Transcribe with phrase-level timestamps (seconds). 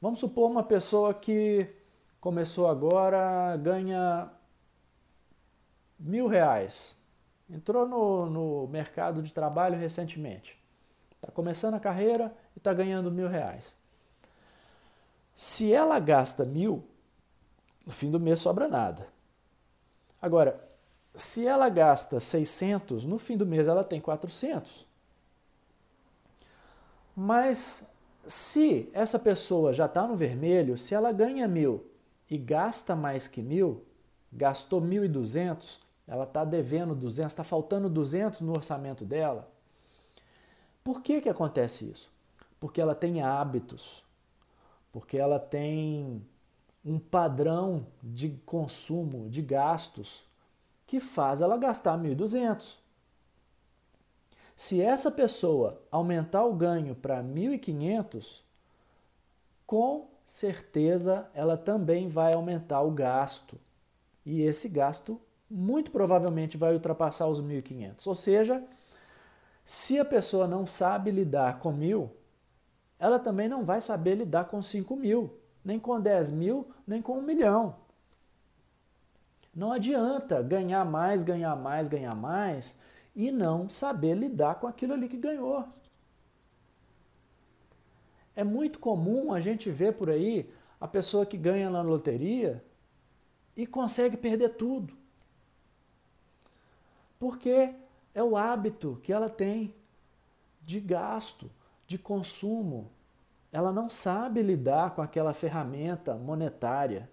[0.00, 1.68] Vamos supor uma pessoa que
[2.20, 4.30] começou agora, ganha
[5.98, 6.96] mil reais.
[7.50, 10.58] Entrou no, no mercado de trabalho recentemente.
[11.16, 13.76] Está começando a carreira e está ganhando mil reais.
[15.34, 16.84] Se ela gasta mil,
[17.84, 19.06] no fim do mês sobra nada.
[20.20, 20.68] Agora,
[21.14, 24.86] se ela gasta 600, no fim do mês ela tem 400.
[27.16, 27.87] Mas
[28.28, 31.86] se essa pessoa já está no vermelho, se ela ganha mil
[32.30, 33.82] e gasta mais que mil,
[34.30, 39.50] gastou mil e duzentos, ela está devendo 200, está faltando 200 no orçamento dela.
[40.84, 42.10] Por que, que acontece isso?
[42.60, 44.04] Porque ela tem hábitos,
[44.92, 46.22] porque ela tem
[46.84, 50.22] um padrão de consumo, de gastos,
[50.86, 52.74] que faz ela gastar 1.200.
[54.58, 58.40] Se essa pessoa aumentar o ganho para 1.500,
[59.64, 63.56] com certeza ela também vai aumentar o gasto.
[64.26, 68.04] E esse gasto muito provavelmente vai ultrapassar os 1.500.
[68.04, 68.64] Ou seja,
[69.64, 72.10] se a pessoa não sabe lidar com mil,
[72.98, 77.16] ela também não vai saber lidar com 5 mil, nem com 10 mil, nem com
[77.16, 77.76] um milhão.
[79.54, 82.76] Não adianta ganhar mais, ganhar mais, ganhar mais
[83.18, 85.66] e não saber lidar com aquilo ali que ganhou.
[88.36, 90.48] É muito comum a gente ver por aí
[90.80, 92.64] a pessoa que ganha na loteria
[93.56, 94.96] e consegue perder tudo.
[97.18, 97.74] Porque
[98.14, 99.74] é o hábito que ela tem
[100.62, 101.50] de gasto,
[101.88, 102.88] de consumo.
[103.50, 107.10] Ela não sabe lidar com aquela ferramenta monetária.